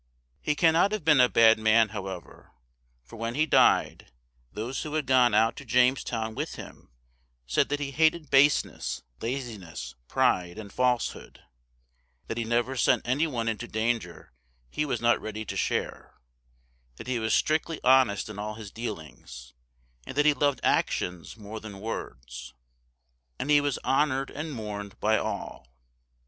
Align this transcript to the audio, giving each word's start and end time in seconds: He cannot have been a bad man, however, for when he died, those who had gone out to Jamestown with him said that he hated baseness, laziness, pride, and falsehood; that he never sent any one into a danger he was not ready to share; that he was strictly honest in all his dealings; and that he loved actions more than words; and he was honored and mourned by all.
He 0.41 0.55
cannot 0.55 0.91
have 0.93 1.05
been 1.05 1.19
a 1.21 1.29
bad 1.29 1.59
man, 1.59 1.89
however, 1.89 2.53
for 3.03 3.17
when 3.17 3.35
he 3.35 3.45
died, 3.45 4.11
those 4.51 4.81
who 4.81 4.95
had 4.95 5.05
gone 5.05 5.35
out 5.35 5.55
to 5.57 5.63
Jamestown 5.63 6.33
with 6.33 6.55
him 6.55 6.89
said 7.45 7.69
that 7.69 7.79
he 7.79 7.91
hated 7.91 8.31
baseness, 8.31 9.03
laziness, 9.21 9.93
pride, 10.07 10.57
and 10.57 10.73
falsehood; 10.73 11.43
that 12.25 12.39
he 12.39 12.43
never 12.43 12.75
sent 12.75 13.07
any 13.07 13.27
one 13.27 13.47
into 13.47 13.67
a 13.67 13.69
danger 13.69 14.33
he 14.71 14.85
was 14.87 15.01
not 15.01 15.21
ready 15.21 15.45
to 15.45 15.55
share; 15.55 16.15
that 16.95 17.05
he 17.05 17.19
was 17.19 17.31
strictly 17.35 17.79
honest 17.83 18.27
in 18.27 18.39
all 18.39 18.55
his 18.55 18.71
dealings; 18.71 19.53
and 20.07 20.17
that 20.17 20.25
he 20.25 20.33
loved 20.33 20.61
actions 20.63 21.37
more 21.37 21.59
than 21.59 21.79
words; 21.79 22.55
and 23.37 23.51
he 23.51 23.61
was 23.61 23.77
honored 23.83 24.31
and 24.31 24.51
mourned 24.51 24.99
by 24.99 25.15
all. 25.19 25.67